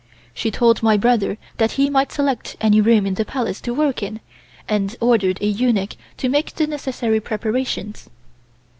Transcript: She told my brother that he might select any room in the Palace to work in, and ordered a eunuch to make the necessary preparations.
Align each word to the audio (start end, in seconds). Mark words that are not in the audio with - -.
She 0.33 0.49
told 0.49 0.81
my 0.81 0.97
brother 0.97 1.37
that 1.57 1.73
he 1.73 1.87
might 1.87 2.11
select 2.11 2.57
any 2.59 2.81
room 2.81 3.05
in 3.05 3.13
the 3.13 3.23
Palace 3.23 3.61
to 3.61 3.71
work 3.71 4.01
in, 4.01 4.19
and 4.67 4.95
ordered 4.99 5.39
a 5.41 5.45
eunuch 5.45 5.95
to 6.17 6.27
make 6.27 6.55
the 6.55 6.65
necessary 6.65 7.19
preparations. 7.19 8.09